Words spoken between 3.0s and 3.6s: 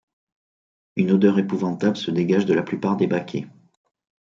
baquets.